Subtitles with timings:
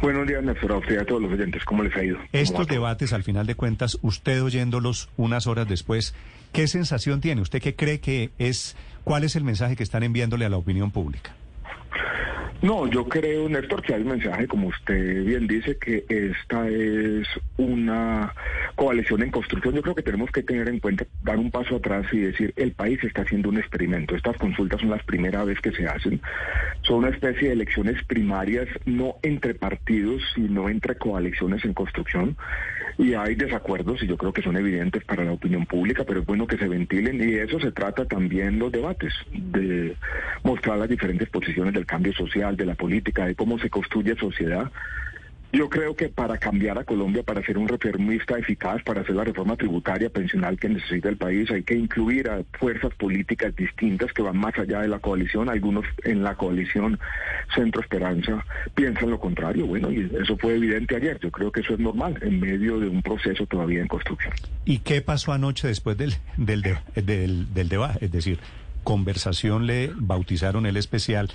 [0.00, 1.64] Buenos días, Néstor, a usted y a todos los oyentes.
[1.64, 2.18] ¿Cómo les ha ido?
[2.32, 6.14] Estos debates, al final de cuentas, usted oyéndolos unas horas después,
[6.52, 7.40] ¿qué sensación tiene?
[7.40, 10.90] ¿Usted qué cree que es, cuál es el mensaje que están enviándole a la opinión
[10.90, 11.34] pública?
[12.62, 17.26] No, yo creo, Néstor, que hay un mensaje, como usted bien dice, que esta es
[17.58, 18.34] una
[18.76, 19.74] coalición en construcción.
[19.74, 22.72] Yo creo que tenemos que tener en cuenta, dar un paso atrás y decir, el
[22.72, 24.14] país está haciendo un experimento.
[24.14, 26.20] Estas consultas son las primeras vez que se hacen.
[26.82, 32.36] Son una especie de elecciones primarias, no entre partidos, sino entre coaliciones en construcción.
[32.98, 36.26] Y hay desacuerdos, y yo creo que son evidentes para la opinión pública, pero es
[36.26, 37.16] bueno que se ventilen.
[37.16, 39.96] Y de eso se trata también los debates, de
[40.42, 44.70] mostrar las diferentes posiciones del cambio social de la política, de cómo se construye sociedad.
[45.52, 49.24] Yo creo que para cambiar a Colombia, para ser un reformista eficaz, para hacer la
[49.24, 54.22] reforma tributaria, pensional que necesita el país, hay que incluir a fuerzas políticas distintas que
[54.22, 55.48] van más allá de la coalición.
[55.48, 56.98] Algunos en la coalición
[57.54, 58.44] Centro Esperanza
[58.74, 59.66] piensan lo contrario.
[59.66, 61.18] Bueno, y eso fue evidente ayer.
[61.20, 64.34] Yo creo que eso es normal en medio de un proceso todavía en construcción.
[64.64, 66.62] ¿Y qué pasó anoche después del, del,
[66.94, 68.04] del, del debate?
[68.04, 68.38] Es decir,
[68.86, 71.28] conversación le bautizaron el especial,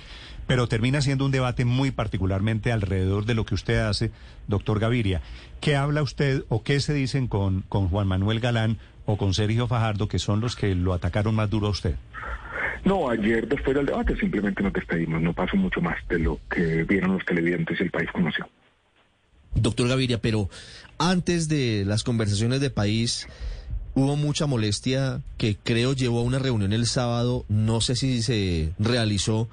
[0.46, 4.10] pero termina siendo un debate muy particularmente alrededor de lo que usted hace,
[4.48, 5.20] doctor Gaviria.
[5.60, 9.66] ¿Qué habla usted o qué se dicen con, con Juan Manuel Galán o con Sergio
[9.66, 11.96] Fajardo, que son los que lo atacaron más duro a usted?
[12.86, 16.84] No, ayer después del debate simplemente nos despedimos, no pasó mucho más de lo que
[16.84, 18.48] vieron los televidentes y el país conoció.
[19.54, 20.48] Doctor Gaviria, pero
[20.96, 23.28] antes de las conversaciones de país,
[23.94, 28.72] Hubo mucha molestia que creo llevó a una reunión el sábado, no sé si se
[28.78, 29.48] realizó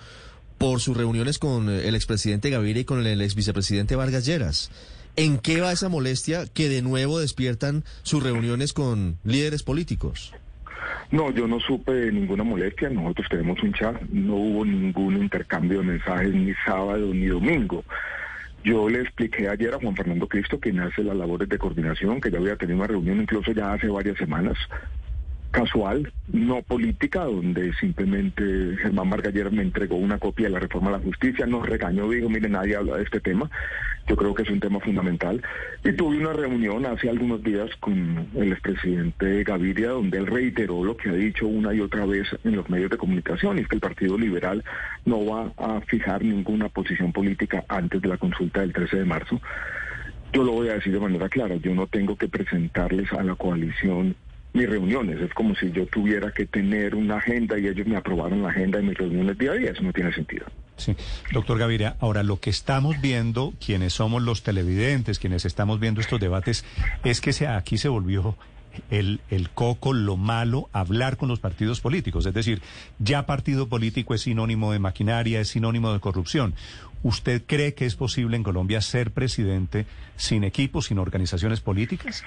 [0.57, 4.71] por sus reuniones con el expresidente Gaviria y con el ex vicepresidente Vargas Lleras.
[5.17, 10.33] ¿En qué va esa molestia que de nuevo despiertan sus reuniones con líderes políticos?
[11.11, 12.89] No, yo no supe de ninguna molestia.
[12.89, 13.99] Nosotros tenemos un chat.
[14.09, 17.83] No hubo ningún intercambio de mensajes ni sábado ni domingo.
[18.63, 22.29] Yo le expliqué ayer a Juan Fernando Cristo, quien hace las labores de coordinación, que
[22.29, 24.57] ya había tenido una reunión incluso ya hace varias semanas,
[25.51, 28.43] casual, no política, donde simplemente
[28.81, 32.29] Germán Margallera me entregó una copia de la reforma a la justicia, nos regañó, dijo,
[32.29, 33.49] mire, nadie habla de este tema,
[34.07, 35.41] yo creo que es un tema fundamental.
[35.83, 40.95] Y tuve una reunión hace algunos días con el expresidente Gaviria, donde él reiteró lo
[40.97, 43.75] que ha dicho una y otra vez en los medios de comunicación, y es que
[43.75, 44.63] el Partido Liberal
[45.05, 49.41] no va a fijar ninguna posición política antes de la consulta del 13 de marzo.
[50.31, 53.33] Yo lo voy a decir de manera clara, yo no tengo que presentarles a la
[53.33, 54.15] coalición
[54.53, 55.21] mis reuniones.
[55.21, 58.79] Es como si yo tuviera que tener una agenda y ellos me aprobaron la agenda
[58.79, 59.71] de mis reuniones día a día.
[59.71, 60.45] Eso no tiene sentido.
[60.77, 60.95] Sí,
[61.33, 66.19] doctor Gaviria, ahora lo que estamos viendo, quienes somos los televidentes, quienes estamos viendo estos
[66.19, 66.63] debates,
[67.03, 68.37] es que aquí se volvió
[68.89, 72.25] el, el coco, lo malo, hablar con los partidos políticos.
[72.25, 72.61] Es decir,
[72.97, 76.53] ya partido político es sinónimo de maquinaria, es sinónimo de corrupción.
[77.03, 82.23] ¿Usted cree que es posible en Colombia ser presidente sin equipos, sin organizaciones políticas?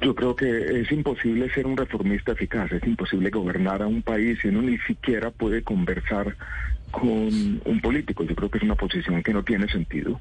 [0.00, 4.38] Yo creo que es imposible ser un reformista eficaz, es imposible gobernar a un país
[4.40, 6.36] si uno ni siquiera puede conversar
[6.90, 7.10] con
[7.64, 8.24] un político.
[8.24, 10.20] Yo creo que es una posición que no tiene sentido.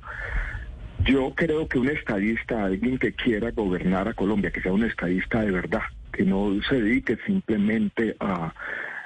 [1.04, 5.42] Yo creo que un estadista, alguien que quiera gobernar a Colombia, que sea un estadista
[5.42, 8.54] de verdad, que no se dedique simplemente a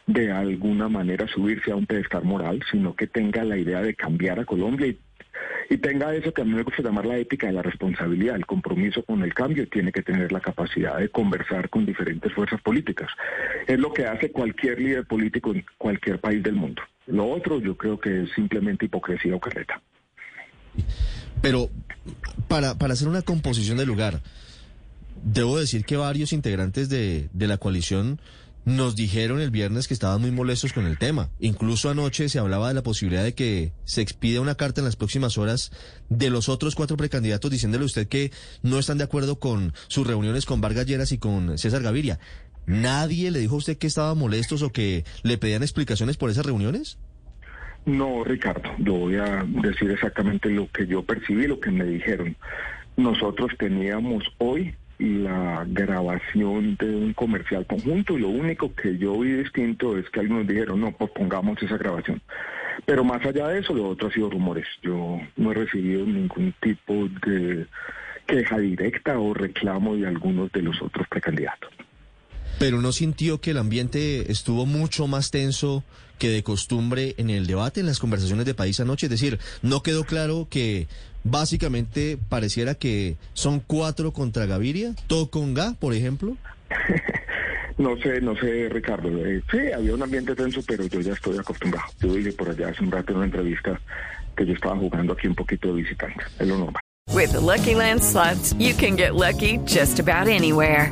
[0.06, 4.40] de alguna manera subirse a un pedestal moral, sino que tenga la idea de cambiar
[4.40, 4.98] a Colombia y
[5.70, 8.46] y tenga eso que a mí me gusta llamar la ética de la responsabilidad, el
[8.46, 13.10] compromiso con el cambio, tiene que tener la capacidad de conversar con diferentes fuerzas políticas.
[13.68, 16.82] Es lo que hace cualquier líder político en cualquier país del mundo.
[17.06, 19.82] Lo otro yo creo que es simplemente hipocresía o carreta.
[21.42, 21.70] Pero
[22.48, 24.22] para, para hacer una composición del lugar,
[25.24, 28.20] debo decir que varios integrantes de, de la coalición
[28.66, 31.30] nos dijeron el viernes que estaban muy molestos con el tema.
[31.40, 34.96] Incluso anoche se hablaba de la posibilidad de que se expida una carta en las
[34.96, 35.72] próximas horas
[36.10, 40.06] de los otros cuatro precandidatos diciéndole a usted que no están de acuerdo con sus
[40.06, 42.20] reuniones con Vargas Lleras y con César Gaviria.
[42.66, 46.46] ¿Nadie le dijo a usted que estaban molestos o que le pedían explicaciones por esas
[46.46, 47.00] reuniones?
[47.86, 52.36] No, Ricardo, yo voy a decir exactamente lo que yo percibí, lo que me dijeron.
[52.98, 59.32] Nosotros teníamos hoy la grabación de un comercial conjunto y lo único que yo vi
[59.32, 62.22] distinto es que algunos dijeron, no, pues pongamos esa grabación.
[62.86, 64.68] Pero más allá de eso, lo otro ha sido rumores.
[64.84, 67.66] Yo no he recibido ningún tipo de
[68.28, 71.72] queja directa o reclamo de algunos de los otros precandidatos.
[72.60, 75.84] Pero no sintió que el ambiente estuvo mucho más tenso
[76.20, 79.06] que de costumbre en el debate, en las conversaciones de país anoche.
[79.06, 80.88] Es decir, no quedó claro que
[81.24, 86.36] básicamente pareciera que son cuatro contra Gaviria, todo con Ga, por ejemplo.
[87.80, 89.08] No sé, no sé, Ricardo.
[89.26, 91.88] Eh, sí, había un ambiente tenso, pero yo ya estoy acostumbrado.
[92.02, 93.80] Yo dije por allá hace un rato en una entrevista
[94.36, 96.22] que yo estaba jugando aquí un poquito de visitante.
[96.38, 96.82] Es lo normal.
[97.14, 100.92] With the Lucky Land slots, you can get lucky just about anywhere.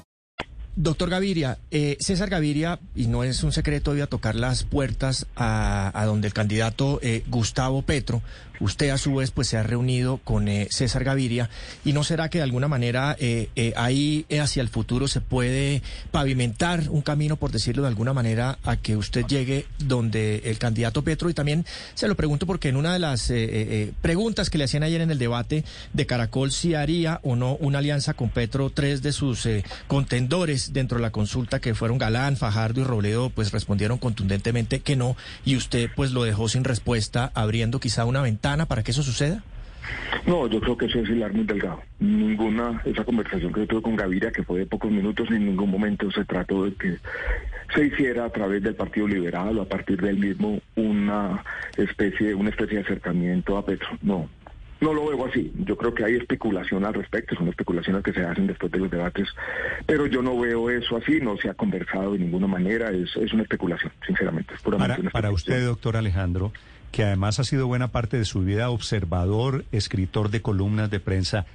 [0.75, 5.27] Doctor Gaviria, eh, César Gaviria, y no es un secreto, iba a tocar las puertas
[5.35, 8.21] a, donde el candidato eh, Gustavo Petro.
[8.61, 11.49] Usted a su vez pues se ha reunido con eh, César Gaviria
[11.83, 15.19] y no será que de alguna manera eh, eh, ahí eh, hacia el futuro se
[15.19, 15.81] puede
[16.11, 21.03] pavimentar un camino, por decirlo de alguna manera, a que usted llegue donde el candidato
[21.03, 21.65] Petro y también
[21.95, 23.33] se lo pregunto porque en una de las
[24.01, 25.63] preguntas que le hacían ayer en el debate
[25.93, 29.63] de Caracol si haría o no una alianza con Petro, tres de sus eh,
[30.61, 34.95] contendores dentro de la consulta que fueron Galán, Fajardo y Robledo pues respondieron contundentemente que
[34.95, 35.15] no
[35.45, 39.43] y usted pues lo dejó sin respuesta abriendo quizá una ventana para que eso suceda.
[40.27, 41.81] No, yo creo que eso es hilar muy delgado.
[41.99, 45.71] Ninguna, esa conversación que yo tuve con Gaviria, que fue de pocos minutos, en ningún
[45.71, 46.97] momento se trató de que
[47.73, 51.43] se hiciera a través del Partido Liberal o a partir del mismo una
[51.77, 53.89] especie, una especie de acercamiento a Petro.
[54.03, 54.29] No,
[54.81, 55.51] no lo veo así.
[55.59, 58.91] Yo creo que hay especulación al respecto, son especulaciones que se hacen después de los
[58.91, 59.29] debates,
[59.85, 63.31] pero yo no veo eso así, no se ha conversado de ninguna manera, es, es
[63.31, 64.55] una especulación, sinceramente.
[64.55, 66.51] Es puramente Para, una para usted, doctor Alejandro,
[66.91, 71.45] que además ha sido buena parte de su vida observador, escritor de columnas de prensa,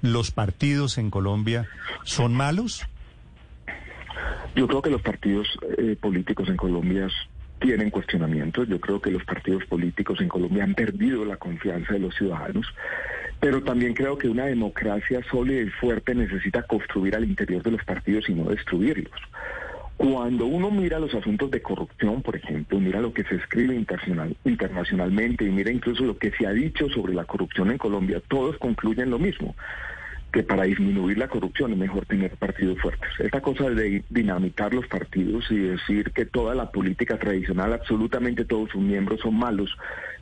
[0.00, 1.68] ¿los partidos en Colombia
[2.04, 2.86] son malos?
[4.54, 7.08] Yo creo que los partidos eh, políticos en Colombia
[7.66, 8.68] tienen cuestionamientos.
[8.68, 12.64] Yo creo que los partidos políticos en Colombia han perdido la confianza de los ciudadanos.
[13.40, 17.84] Pero también creo que una democracia sólida y fuerte necesita construir al interior de los
[17.84, 19.20] partidos y no destruirlos.
[19.96, 24.36] Cuando uno mira los asuntos de corrupción, por ejemplo, mira lo que se escribe internacional,
[24.44, 28.58] internacionalmente y mira incluso lo que se ha dicho sobre la corrupción en Colombia, todos
[28.58, 29.56] concluyen lo mismo
[30.32, 33.08] que para disminuir la corrupción es mejor tener partidos fuertes.
[33.18, 38.70] Esta cosa de dinamitar los partidos y decir que toda la política tradicional, absolutamente todos
[38.70, 39.70] sus miembros son malos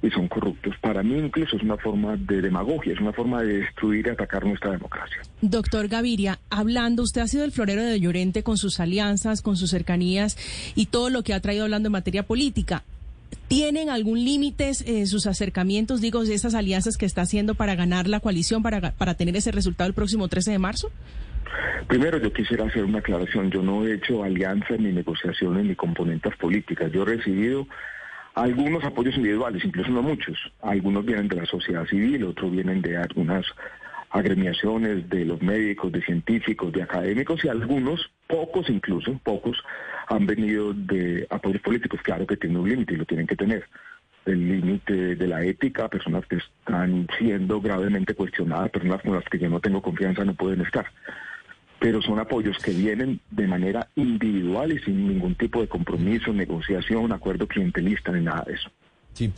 [0.03, 3.61] y son corruptos, para mí incluso es una forma de demagogia, es una forma de
[3.61, 5.19] destruir y atacar nuestra democracia.
[5.41, 9.71] Doctor Gaviria, hablando, usted ha sido el florero de Llorente con sus alianzas, con sus
[9.71, 10.37] cercanías
[10.75, 12.85] y todo lo que ha traído hablando en materia política.
[13.55, 18.09] ¿Tienen algún límite eh, sus acercamientos, digo, de esas alianzas que está haciendo para ganar
[18.09, 20.91] la coalición, para, para tener ese resultado el próximo 13 de marzo?
[21.87, 23.53] Primero, yo quisiera hacer una aclaración.
[23.53, 26.91] Yo no he hecho alianzas ni negociaciones ni componentes políticas.
[26.91, 27.69] Yo he recibido
[28.35, 30.37] algunos apoyos individuales, incluso no muchos.
[30.61, 33.47] Algunos vienen de la sociedad civil, otros vienen de algunas
[34.15, 39.59] agremiaciones de los médicos, de científicos, de académicos y algunos, pocos incluso, pocos,
[40.07, 42.01] han venido de apoyos políticos.
[42.01, 43.65] Claro que tiene un límite y lo tienen que tener.
[44.25, 49.37] El límite de la ética, personas que están siendo gravemente cuestionadas, personas con las que
[49.37, 50.87] yo no tengo confianza no pueden estar.
[51.81, 57.13] Pero son apoyos que vienen de manera individual y sin ningún tipo de compromiso, negociación,
[57.13, 58.71] acuerdo clientelista ni nada de eso.
[59.13, 59.33] Sí.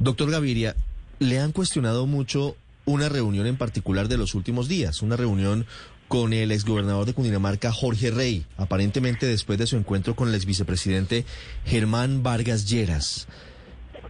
[0.00, 0.74] Doctor Gaviria,
[1.20, 2.56] le han cuestionado mucho
[2.88, 5.66] una reunión en particular de los últimos días, una reunión
[6.08, 11.24] con el exgobernador de Cundinamarca, Jorge Rey, aparentemente después de su encuentro con el exvicepresidente
[11.66, 13.28] Germán Vargas Lleras.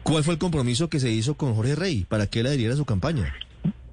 [0.05, 2.77] ¿Cuál fue el compromiso que se hizo con Jorge Rey para que él adhiriera a
[2.77, 3.35] su campaña?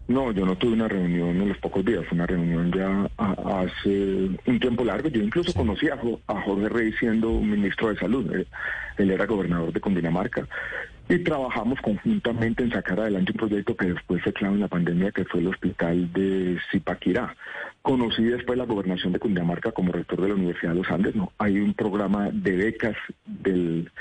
[0.08, 4.30] No, yo no tuve una reunión en los pocos días, fue una reunión ya hace
[4.46, 5.10] un tiempo largo.
[5.10, 8.32] Yo incluso conocí a, Jo- a Jorge Rey siendo ministro de Salud.
[8.98, 10.48] Él era gobernador de Cundinamarca.
[11.08, 15.12] Y trabajamos conjuntamente en sacar adelante un proyecto que después fue clave en la pandemia,
[15.12, 17.36] que fue el hospital de Zipaquirá.
[17.84, 21.16] Conocí después la gobernación de Cundinamarca como rector de la Universidad de los Andes.
[21.16, 21.32] ¿no?
[21.38, 23.92] Hay un programa de becas del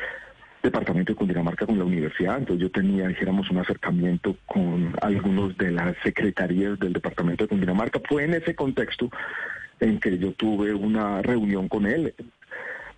[0.62, 5.73] departamento de Cundinamarca con la universidad, entonces yo tenía, dijéramos, un acercamiento con algunos de
[5.73, 8.00] las secretarías del departamento de Cundinamarca.
[8.08, 9.11] Fue en ese contexto
[9.78, 12.14] en que yo tuve una reunión con él.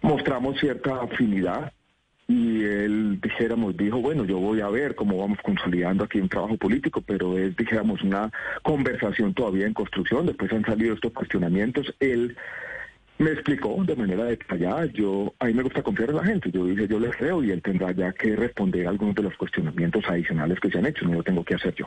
[0.01, 1.73] mostramos cierta afinidad
[2.29, 6.57] y él, dijéramos, dijo, bueno, yo voy a ver cómo vamos consolidando aquí un trabajo
[6.57, 8.31] político, pero es, dijéramos, una
[8.63, 12.37] conversación todavía en construcción, después han salido estos cuestionamientos, él
[13.19, 16.67] me explicó de manera detallada, yo, a mí me gusta confiar en la gente, yo
[16.67, 20.59] dije, yo le creo y él tendrá ya que responder algunos de los cuestionamientos adicionales
[20.61, 21.87] que se han hecho, no lo tengo que hacer yo.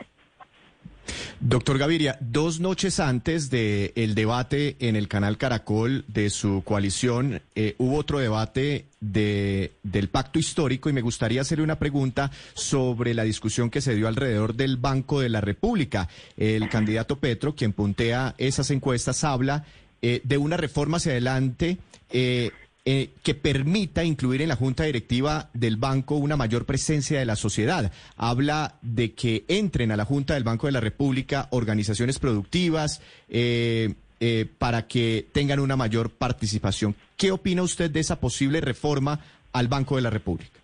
[1.42, 7.40] Doctor Gaviria, dos noches antes del el debate en el canal Caracol de su coalición,
[7.54, 13.14] eh, hubo otro debate de, del pacto histórico y me gustaría hacerle una pregunta sobre
[13.14, 16.10] la discusión que se dio alrededor del Banco de la República.
[16.36, 19.64] El candidato Petro, quien puntea esas encuestas, habla
[20.02, 21.78] eh, de una reforma hacia adelante.
[22.10, 22.50] Eh,
[22.86, 27.36] eh, que permita incluir en la junta directiva del banco una mayor presencia de la
[27.36, 27.92] sociedad.
[28.16, 33.92] Habla de que entren a la junta del Banco de la República organizaciones productivas eh,
[34.18, 36.94] eh, para que tengan una mayor participación.
[37.18, 39.20] ¿Qué opina usted de esa posible reforma
[39.52, 40.58] al Banco de la República?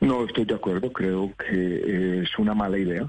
[0.00, 3.08] No estoy de acuerdo, creo que es una mala idea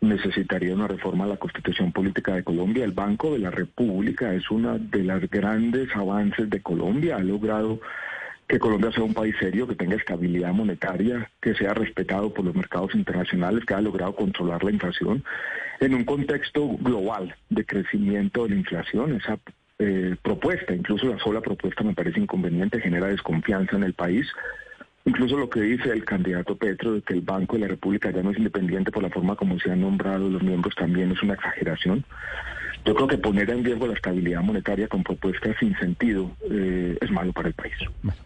[0.00, 2.84] necesitaría una reforma a la constitución política de Colombia.
[2.84, 7.16] El Banco de la República es uno de los grandes avances de Colombia.
[7.16, 7.80] Ha logrado
[8.48, 12.54] que Colombia sea un país serio, que tenga estabilidad monetaria, que sea respetado por los
[12.54, 15.22] mercados internacionales, que ha logrado controlar la inflación
[15.80, 19.16] en un contexto global de crecimiento de la inflación.
[19.16, 19.38] Esa
[19.78, 24.26] eh, propuesta, incluso la sola propuesta me parece inconveniente, genera desconfianza en el país.
[25.08, 28.22] Incluso lo que dice el candidato Petro de que el Banco de la República ya
[28.22, 31.32] no es independiente por la forma como se han nombrado los miembros también es una
[31.32, 32.04] exageración.
[32.84, 37.10] Yo creo que poner en riesgo la estabilidad monetaria con propuestas sin sentido eh, es
[37.10, 37.72] malo para el país.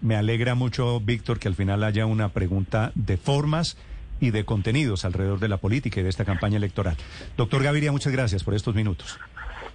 [0.00, 3.76] Me alegra mucho, Víctor, que al final haya una pregunta de formas
[4.18, 6.96] y de contenidos alrededor de la política y de esta campaña electoral.
[7.36, 9.20] Doctor Gaviria, muchas gracias por estos minutos.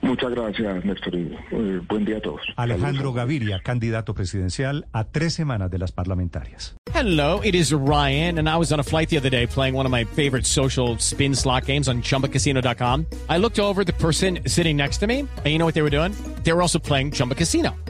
[0.02, 1.16] Muchas gracias, Néstor.
[1.16, 2.42] Eh, buen día a todos.
[2.56, 6.76] Alejandro Gaviria, candidato presidencial a tres semanas de las parlamentarias.
[6.94, 9.86] Hello, it is Ryan, and I was on a flight the other day playing one
[9.86, 13.06] of my favorite social spin slot games on chumbacasino.com.
[13.30, 15.92] I looked over the person sitting next to me, and you know what they were
[15.92, 16.14] doing?
[16.44, 17.76] They were also playing Chumba Casino.